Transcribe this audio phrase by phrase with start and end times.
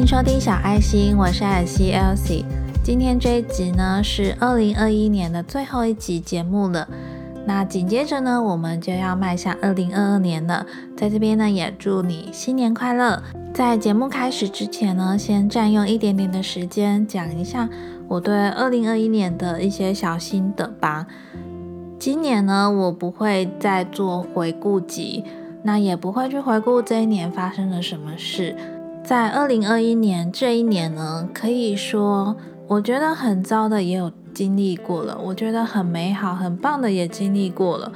[0.00, 2.46] 迎收听小爱心，我是艾希 Elsie。
[2.82, 6.88] 今天这一集呢是二零二一年的最后一集节目了。
[7.44, 10.64] 那紧接着呢，我们就要迈向二零二二年了。
[10.96, 13.22] 在这边呢，也祝你新年快乐。
[13.52, 17.68] 在节目开始之前呢，先占用一点点的时间，讲一下
[18.08, 21.06] 我对二零二一年的一些小心得吧。
[21.98, 25.22] 今年呢，我不会再做回顾集，
[25.62, 28.56] 那也不会去回顾这一年发生了什么事。
[29.02, 37.92] 在二零二一年这一年呢，可以说我觉得很糟的也有经历过了，我觉得很美好、很棒的也经历过了。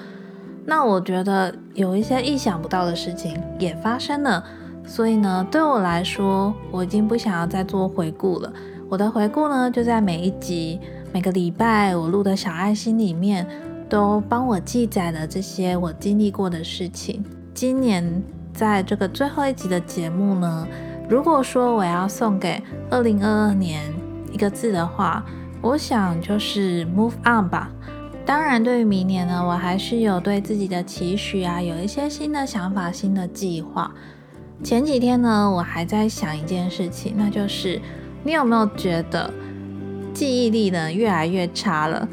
[0.67, 4.43] 那我觉得有一些意想不到的事情也发生了，
[4.85, 8.53] 所以呢，对我来说，我已经不想要再做回顾了。
[8.89, 10.81] 我的回顾呢，就在每一集、
[11.13, 13.47] 每个礼拜我录的小爱心里面。
[13.87, 17.23] 都帮我记载了这些我经历过的事情。
[17.53, 20.67] 今年在这个最后一集的节目呢，
[21.09, 23.93] 如果说我要送给二零二二年
[24.33, 25.25] 一个字的话，
[25.61, 27.71] 我想就是 move on 吧。
[28.27, 33.93] 当然，对于明年呢，我还是有对自己的期许啊，有一些新的想法、新的计划。
[34.63, 37.79] 前几天呢，我还在想一件事情，那就是
[38.23, 39.31] 你有没有觉得
[40.15, 42.09] 记忆力呢越来越差了？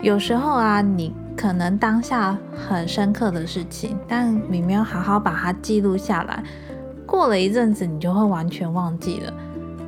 [0.00, 6.42] 有时候啊，你可能当下很深刻的事情，但你没有好好把它记录下来，
[7.10, 9.34] 过了一阵子，你就会完全忘记了。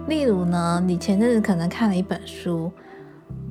[0.09, 2.73] 例如呢，你前阵子可能看了一本书，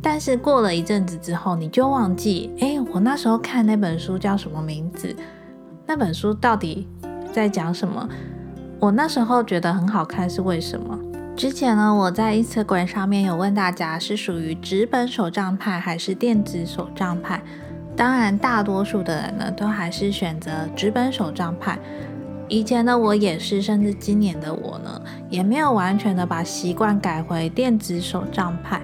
[0.02, 5.16] 但是过了一阵子之后，你就忘记，哎，我那时候看那本书叫什么名字？
[5.88, 6.86] 那本书到底
[7.32, 8.10] 在讲什么？
[8.78, 11.00] 我那时候觉得很好看是为什么？
[11.38, 17.42] 之前呢，我在 Instagram 上面有问大家是属于纸本手账派还是电子手账派。
[17.96, 21.80] 当然，大多数的人呢都还是选择纸本手账派。
[22.52, 28.82] 以前的我也是，甚至今年的我呢，也没有完全的把习惯改回电子手账派。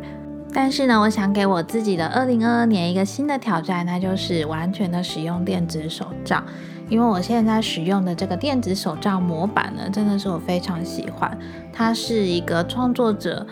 [0.54, 6.42] 但是呢，我想给我自己的2022年一个新的挑战，那就是完全的使用电子手账。
[6.88, 11.38] 因为我现在使用的这个电子手账模板呢，真的是我非常喜欢。
[11.74, 13.46] 它是一个创作者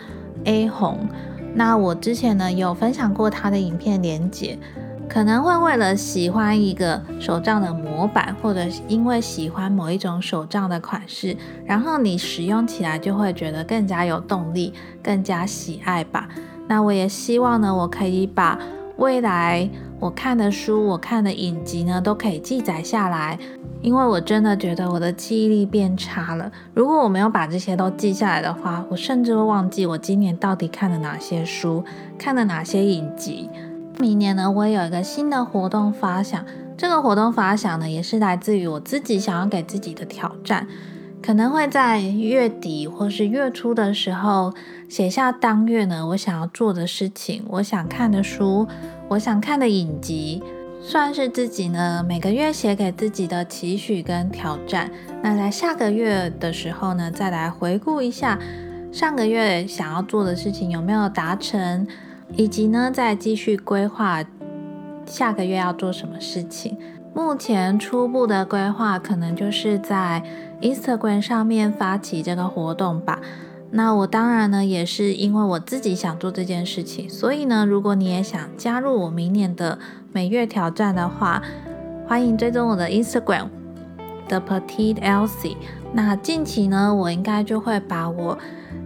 [0.44, 1.06] A 红，
[1.54, 4.58] 那我之前呢有分享过他的影片连接。
[5.08, 16.28] 可能会为了喜欢一个手账的模板，或者因为喜欢某一种手账的款式，然后你使用起来就会觉得更加有动力，更加喜爱吧。
[16.68, 18.58] 那我也希望呢，我可以把
[18.96, 19.68] 未来。
[19.98, 23.38] 我看的书，我看的影集呢，都可以记载下来，
[23.80, 26.52] 因为我真的觉得我的记忆力变差了。
[26.74, 31.82] 如果我没有把这些都记下来的话，我甚至会忘记我今年到底看了哪些书，
[32.18, 33.48] 看了哪些影集。
[33.98, 36.44] 明年呢，我也有一个新的活动发想，
[36.76, 40.66] 这个活动发想呢，也是来自于我自己想要给自己的挑战，
[41.22, 44.52] 可能会在月底或是月初的时候
[44.88, 48.66] 写下当月呢我想要做的事情，我想看的书。
[49.08, 50.42] 我想看的影集，
[50.80, 54.90] 算是自己呢每个月写给自己的期许跟挑战。
[55.22, 58.36] 那在下个月的时候呢，再来回顾一下
[58.90, 61.86] 上个月想要做的事情有没有达成，
[62.34, 64.24] 以及呢再继续规划
[65.04, 66.76] 下个月要做什么事情。
[67.14, 70.22] 目前初步的规划可能就是在
[70.60, 73.20] Instagram 上面发起这个活动吧。
[73.70, 79.78] 那我当然呢，也是因为我自己想做这件事情，所以呢，如果你也想加入我明年的
[80.12, 81.42] 每月挑战的话，
[82.06, 83.48] 欢迎追踪我的 Instagram
[84.28, 85.56] The Petite Elsie。
[85.92, 88.38] 那近期呢，我应该就会把我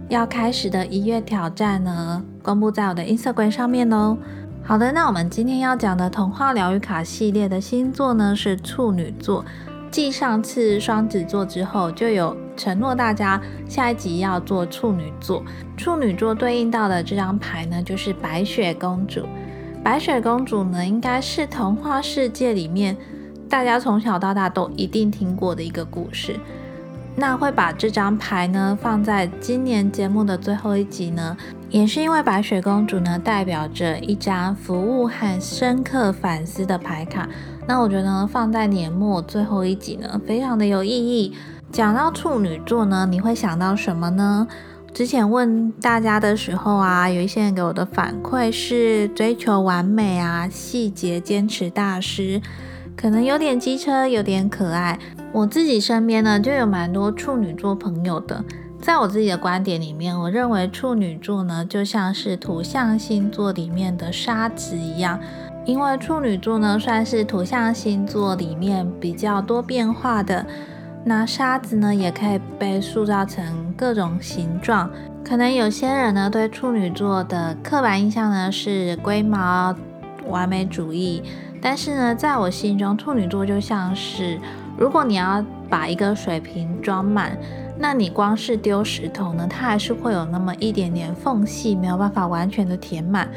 [0.09, 4.17] 要开始的一月挑战呢，公布在我的 Instagram 上面哦。
[4.63, 9.43] 好的，那我们今天要讲的童话疗愈卡系列的星座呢，是处女座。
[9.89, 15.43] 继上次双子座之后，就有承诺大家下一集要做处女座。
[15.75, 19.25] 处女座对应到的这张牌呢，就是白雪公主。
[19.83, 22.95] 白雪公主呢，应该是童话世界里面
[23.49, 26.39] 大家从小到大都一定听过的一个故事。
[27.13, 31.35] 那会把这张牌呢放在今年节目的最后一集呢，
[31.71, 37.27] 也是因为白雪公主呢代表着一张服务和深刻反思的牌卡。
[37.65, 41.33] 那我觉得放在年末最后一集呢，非常的有意义。
[41.71, 44.45] 讲到处女座呢，你会想到什么呢？
[44.93, 52.41] 之前问大家的时候啊，有一些人给我的反馈是追求完美啊，细节坚持大师，
[52.97, 54.99] 可能有点机车，有点可爱。
[55.31, 58.43] 我自己身边呢，就有蛮多处女座朋友的。
[58.81, 65.19] 在我自己的观点里面，我认为处女座呢，就像是土象星座里面的沙子一样。
[65.65, 70.43] 因为处女座呢，算是土象星座里面比较多变化的，
[71.05, 74.89] 那沙子呢，也可以被塑造成各种形状。
[75.23, 79.75] 可能有些人呢，对处女座的刻板印象呢是龟毛、
[80.27, 81.21] 完美主义。
[81.61, 84.39] 但是呢，在我心中，处女座就像是，
[84.75, 87.37] 如果你要把一个水瓶装满，
[87.81, 93.27] 那你光是丢石头呢，它还是会有那么一点点缝隙，没有办法完全的填满。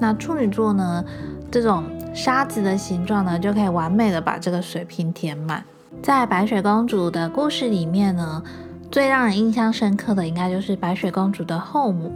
[0.00, 1.04] 那处女座呢，
[1.52, 5.62] 这种沙子的形状呢，就可以完美的把这个水瓶填满。
[6.02, 8.42] 在白雪公主的故事里面呢，
[8.90, 12.12] 最让人印象深刻的应该就是白雪公主的后母。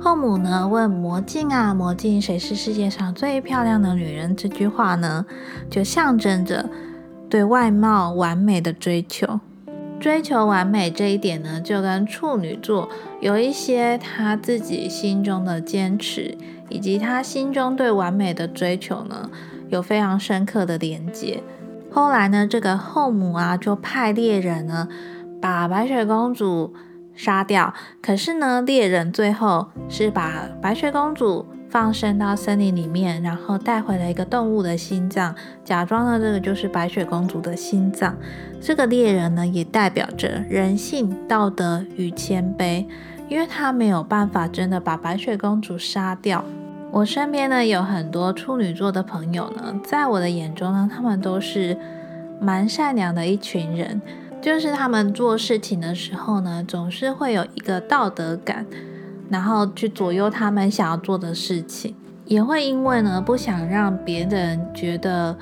[0.00, 4.34] 后母呢问魔镜啊，魔镜，谁是世界上最漂亮的女人？
[4.34, 5.26] 这句话呢，
[5.68, 6.70] 就象征着
[7.28, 9.38] 对外貌完美的追求。
[10.00, 12.88] 追求完美这一点呢，就跟处女座
[13.20, 16.36] 有一些他自己心中的坚持，
[16.68, 19.28] 以及他心中对完美的追求呢，
[19.68, 21.42] 有非常深刻的连接。
[21.90, 24.88] 后来呢，这个后母啊，就派猎人呢，
[25.40, 26.74] 把白雪公主
[27.14, 27.74] 杀掉。
[28.00, 35.34] 可是呢，猎人最后是把白雪公主放生到森林里面，然后带回了一个动物的心脏，
[35.64, 38.16] 假装呢这个就是白雪公主的心脏。
[38.60, 42.86] 这个猎人呢，也代表着人性、道德与谦卑，
[43.28, 46.44] 因为他没有办法真的把白雪公主杀掉。
[46.90, 51.76] 我身边呢有很多处女座的朋友呢，在我的眼中呢，他们都是
[52.40, 54.00] 蛮善良的一群人。
[54.40, 58.64] 就是他们做事情的时候呢，总是会有一个道德感，
[59.30, 61.94] 然后去左右他们想要做的事情，
[62.24, 65.36] 也会因为呢不想让别人觉得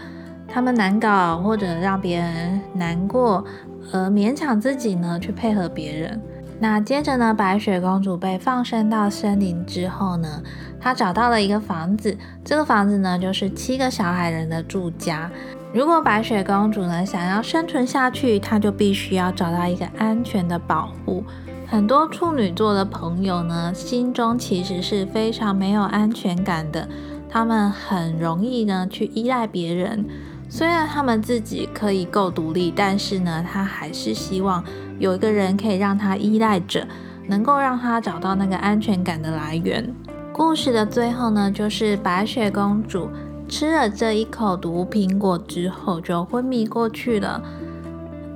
[0.48, 3.44] 他们难搞，或者让别人难过，
[3.92, 6.20] 而勉强自己呢去配合别人。
[6.58, 10.42] 那接着呢，白雪公主被放生到森林之后呢，
[10.80, 15.30] 她找到了一个房子，这个房子呢就是七个小矮人的住家。
[15.74, 21.22] 如果白雪公主呢想要生存下去，她就必须要找到一个安全的保护。
[21.68, 26.88] 很多处女座的朋友呢，心中其实是非常没有安全感的，
[27.28, 30.04] 他们很容易呢去依赖别人。
[30.48, 34.62] 虽然他们自己可以够独立，但是呢，他还是希望
[35.00, 36.86] 有一个人可以让他依赖着，
[37.26, 39.92] 能够让他找到那个安全感的来源。
[40.32, 43.10] 故事的最后呢，就是白雪公主
[43.48, 47.42] 吃了这一口毒苹果之后就昏迷过去了。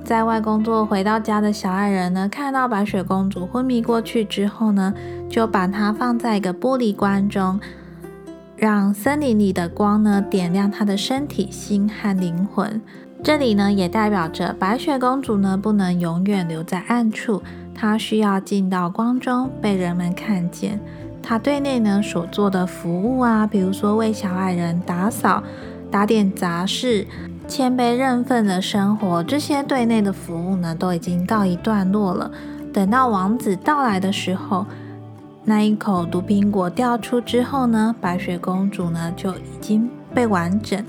[0.03, 4.93] 在外工作回到家的小矮人呢，看到白雪公主昏迷过去之后呢，
[5.29, 7.59] 就把它放在一个玻璃罐中。
[8.57, 12.79] 让森林里的光呢点亮她的身体、心和灵魂。
[13.23, 17.41] 这里呢也代表着白雪公主呢不能永远留在暗处，
[17.73, 20.79] 她需要进到光中，被人们看见。
[21.23, 25.41] 她对内呢所做的服务啊，比如说为小矮人打扫、
[25.89, 27.07] 打点杂事、
[27.51, 32.31] 谦卑认份的生活，这些对内的服务呢都已经告一段落了。
[32.73, 34.65] 等到王子到来的时候。
[35.43, 40.81] 那一口毒苹果掉出之后呢，白雪公主呢就已经被完整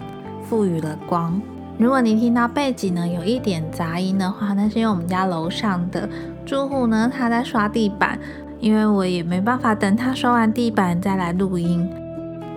[0.45, 1.41] 赋予了光。
[1.79, 6.09] 如果你听到背景呢有一点杂音的话，那是因为我们家楼上的
[6.47, 8.17] 住户呢他在刷地板，
[8.61, 11.91] 因为我也没办法等他刷完地板再来录音。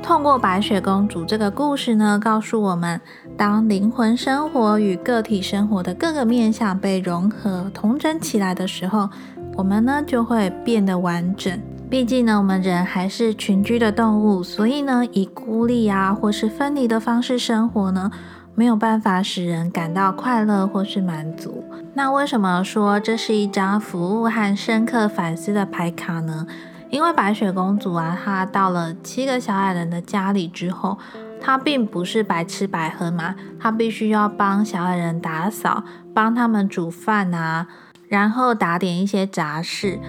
[0.05, 3.01] 通过白雪公主这个故事呢，告诉我们，
[3.35, 9.09] 当灵魂生活与个体生活的各个面向被融合、同整起来的时候，
[9.57, 11.59] 我们呢就会变得完整。
[11.89, 18.12] 毕竟呢，我们人还是群居的动物，所以呢，以孤立啊或是分离的方式生活呢，
[18.53, 21.63] 没有办法使人感到快乐或是满足。
[21.95, 26.45] 那为什么说这是一张服务和深刻反思的牌卡呢？
[26.95, 30.97] 因为白雪公主啊，她到了七个小矮人的家里之后，
[31.41, 35.83] 她并不是白吃白喝嘛，她必须要帮小矮人打扫，
[36.13, 37.67] 帮他们煮饭啊，
[38.07, 39.99] 然后打点一些杂事。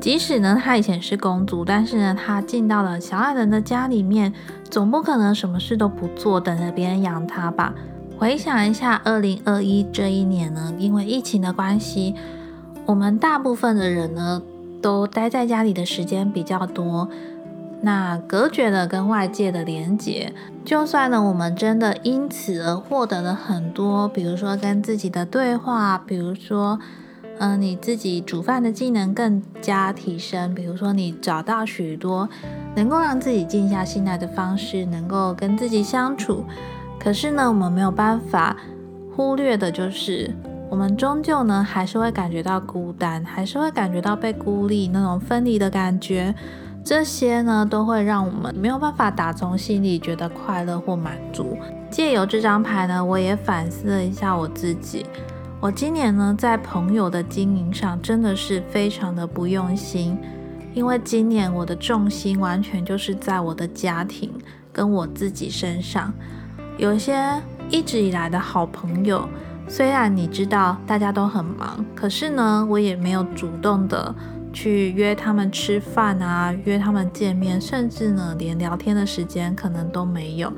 [0.00, 4.32] 即使呢，她以前是公主，但是呢，她进到了小矮人的家里面，
[4.70, 7.74] 总不可能什么事都不做，等着别人养她吧？
[8.16, 12.14] 回想一下，二零二一这一年呢，因为疫情的关系，
[12.84, 14.40] 我们大部分的人呢，
[14.80, 17.08] 都待在家里的时间比较多，
[17.82, 20.32] 那隔绝了跟外界的连接。
[20.64, 26.78] 就算呢，我们真的因此而获得了很多，比如说跟自己的对话，比如说。
[27.38, 32.26] 嗯，你自己煮饭的技能更加提升，比如说你找到许多
[32.74, 36.46] 能够让自己静下心来的方式，能够跟自己相处。
[36.98, 38.56] 可是呢，我们没有办法
[39.14, 40.34] 忽略的就是，
[40.68, 46.34] 我们终究呢还是会感觉到孤单，还是会感觉到被孤立那种分离的感觉。
[46.84, 51.58] 这些呢都会让我们没有办法打从心里觉得快乐或满足。
[51.90, 55.04] 借由这张牌呢，我也反思了一下我自己。
[55.60, 60.18] 我今年呢，在朋友的经营上真的是非常的不用心，
[60.74, 64.30] 因为今年我的重心完全就是在我的家庭
[64.72, 66.12] 跟我自己身上。
[66.76, 67.18] 有些
[67.70, 69.26] 一直以来的好朋友，
[69.68, 74.14] 虽然你知道大家都很忙，可是呢，我也没有主动的
[74.52, 80.52] 去约他们吃饭啊，约他们见面，甚至呢，连聊天的时间可能都没有。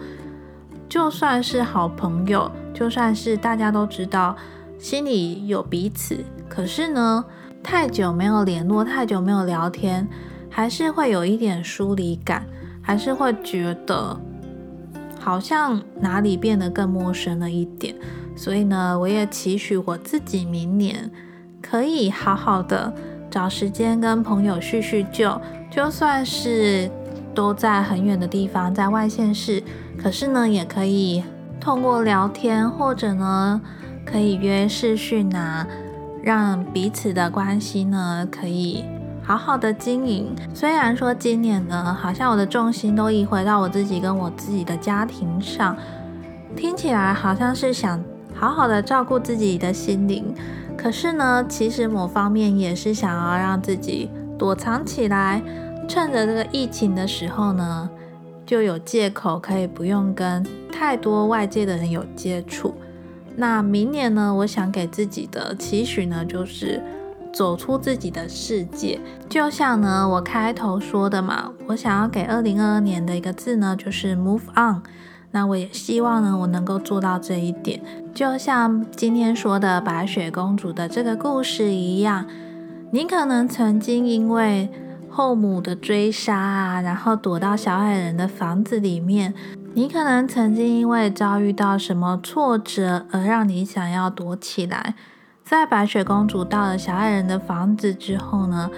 [0.88, 4.36] 就算是好朋友，就算是大家都知道。
[4.78, 7.24] 心里有彼此，可是呢，
[7.64, 10.06] 太久没有联络，太久没有聊天，
[10.48, 12.46] 还是会有一点疏离感，
[12.80, 14.16] 还是会觉得
[15.18, 17.92] 好像哪里变得更陌生了一点。
[18.38, 21.10] 所以呢，我也期许我自己明年
[21.60, 22.90] 可以好好的
[23.28, 26.88] 找时间跟朋友叙叙旧，就算是
[27.34, 29.62] 都在很远的地方，在外县市，
[30.00, 31.24] 可是呢，也可以
[31.60, 33.60] 通过聊天或者呢。
[34.10, 35.66] 可以约视讯啊，
[36.22, 38.82] 让彼此的关系呢可以
[39.22, 40.34] 好好的经营。
[40.54, 45.76] 虽然说今年呢，好像我的重心都移回到我自己跟我自己的家庭上，
[46.56, 48.02] 听起来好像是想
[48.38, 50.34] 好好的照顾自己的心灵。
[50.76, 55.42] 可是呢，其实某方面也是想要让自己躲藏起来，
[55.88, 57.90] 趁着这个疫情的时候呢，
[58.46, 62.72] 就有借口可以不用跟太多外界的人有接触。
[63.34, 64.32] 那明年呢？
[64.32, 66.82] 我想给自己的期许呢，就是
[67.32, 69.00] 走出自己的世界。
[69.28, 74.82] 就像呢，我开头说的嘛，我想要给二零二二年的一个字呢，就是 move on。
[75.30, 77.80] 那我也希望呢，我能够做到这一点。
[78.14, 82.26] 就像今天说的白雪公主的这个故事一样，
[82.90, 84.70] 你可能曾经因为
[85.10, 89.34] 后母的追杀啊，然后躲到小矮人的房子里面。
[89.74, 94.94] 你可能曾经因为遭遇到什么挫折而让你想要躲起来，
[95.44, 98.70] 在白雪公主到了小矮人的房子之后呢，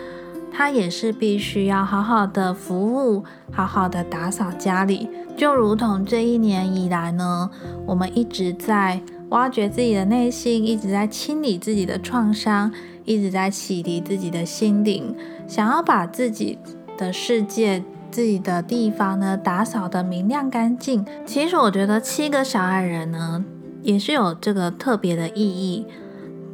[0.52, 7.50] 他也是必须要好好的服务，好好的打扫家里，就如同这一年以来呢，
[7.86, 12.72] 我们一直在挖掘自己的内心，一直在清理自己的创伤，
[13.04, 15.14] 一直在洗涤自己的心灵，
[15.46, 16.58] 想要把自己
[16.98, 17.82] 的世界。
[18.10, 21.06] 自己的地方呢，打扫的明亮干净。
[21.24, 23.44] 其实我觉得七个小矮人呢，
[23.84, 25.86] 也是有这个特别的意义。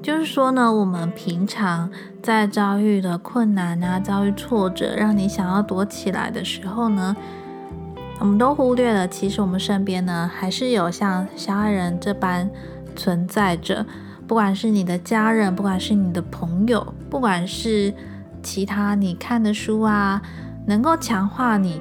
[0.06, 1.90] 就是说呢，我们平常
[2.22, 7.16] 在遭遇的困难啊，遭遇挫折，让你想要躲起来的时候呢，
[8.20, 12.48] 我们都忽略了，其实我们身边呢，还是有像小矮人这般
[12.94, 13.84] 存在着。
[14.28, 17.92] 不管是你的家人，不管是你的朋友，不管是
[18.44, 20.22] 其他你看的书啊。
[20.68, 21.80] 能够强化你，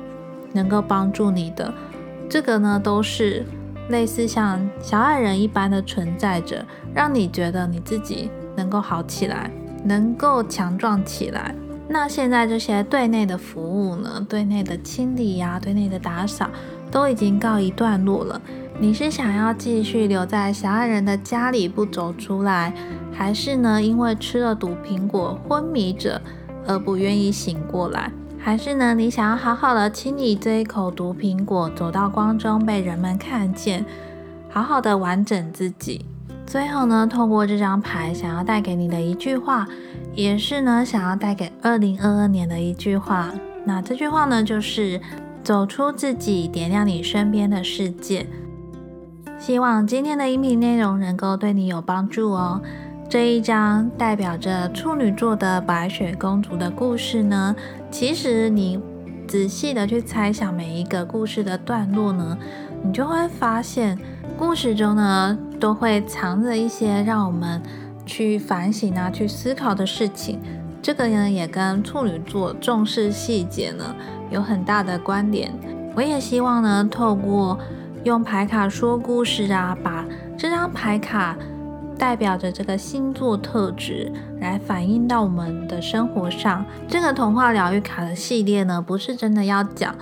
[0.51, 1.71] 能够帮助你的，
[2.27, 3.45] 这个呢，都是
[3.89, 9.51] 类似像小矮人一般的存在着，让你觉得你自己能够好起来，
[9.83, 11.53] 能够强壮起来。
[11.87, 16.49] 那现在这些对内的服务呢，对内的清理呀，对内的打扫，
[16.89, 18.41] 都已经告一段落了。
[18.79, 22.73] 你是想要继续留在小矮人的家里不走出来，
[23.13, 26.19] 还是呢，因为吃了毒苹果昏迷着
[26.67, 28.11] 而不愿意醒过来？
[28.45, 28.93] 还是呢？
[28.93, 33.83] 你想要好好的清理这一口毒苹果，走到光中被人们看见，
[34.51, 36.05] 好好的完整自己。
[36.45, 39.67] 最后呢，透过这张牌想要带给你的一句话，
[40.13, 43.33] 也是呢想要带给二零二二年的一句话。
[43.65, 45.01] 那这句话呢，就是
[45.43, 48.27] 走出自己，点亮你身边的世界。
[49.39, 52.61] 希望今天的音频内容能够对你有帮助哦。
[53.07, 57.55] 这一张代表着处女座的白雪公主的故事呢，
[57.91, 58.79] 其实你
[59.27, 62.37] 仔细的去猜想每一个故事的段落呢，
[62.83, 63.97] 你就会发现
[64.37, 67.61] 故事中呢都会藏着一些让我们
[68.05, 70.39] 去反省啊、去思考的事情。
[70.81, 73.95] 这个呢也跟处女座重视细节呢
[74.29, 75.53] 有很大的关联。
[75.95, 77.57] 我也希望呢透过
[78.03, 80.03] 用牌卡说故事啊，把
[80.35, 81.37] 这张牌卡。
[81.97, 86.65] 代表着这个星座特质来反映到我们的生活上。
[86.87, 89.95] 这个童话疗愈卡的系列呢，不是真的要讲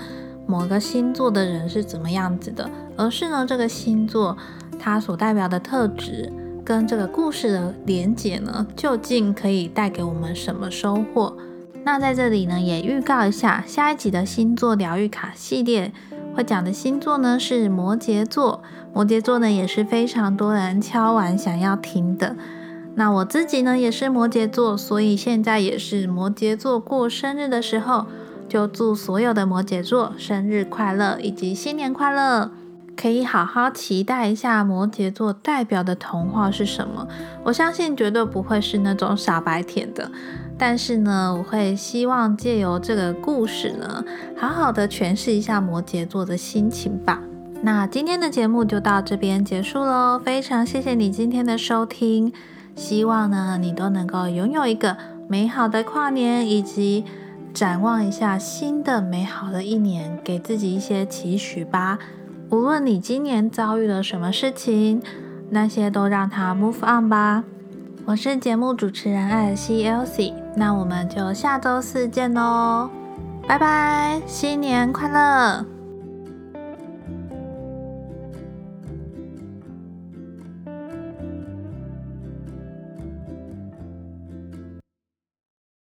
[0.45, 4.38] 某个星座的人是怎么样子的，而是呢这个星座
[4.79, 6.31] 它所代表的特质
[6.65, 11.35] 跟这个故事的连结呢，究竟可以带给我们什么收获？
[11.85, 15.91] 那在这里呢，也预告一下下一集的星座疗愈卡系列。
[16.35, 22.35] 会讲的星座呢是摩羯座，摩羯座呢也是非常多人敲完想要听的。
[22.95, 28.05] 那我自己呢也是摩羯座，所以现在也是摩羯座过生日的时候，
[28.47, 32.51] 就祝所有的摩羯座生日快乐以及新年快乐。
[32.95, 37.07] 可以好好期待一下摩羯座代表的童话是什么。
[37.43, 40.12] 我相信绝对不会是那种傻白甜的，
[40.59, 44.05] 但是呢，我会希望借由这个故事呢，
[44.38, 47.19] 好好的诠释一下摩羯座的心情吧。
[47.65, 52.34] 那今天的节目就到这边结束喽，非常谢谢你今天的收听，
[52.75, 54.98] 希望呢你都能够拥有一个
[55.29, 57.05] 美好的跨年，以及
[57.53, 61.98] 展望一下新的美好的一年，给自己一些期许吧。
[62.50, 65.01] 无论你今年遭遇了什么事情，
[65.50, 67.46] 那些都让它 move on 吧。
[68.03, 72.89] 我是节目主持人艾尔西 Elsie，那我们就下周四见喽，
[73.48, 75.72] 拜拜，新年快乐！